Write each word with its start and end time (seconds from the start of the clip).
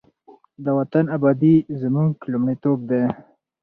د 0.63 0.65
وطن 0.77 1.05
ابادي 1.17 1.55
زموږ 1.81 2.11
لومړیتوب 2.31 2.77
دی. 2.89 3.03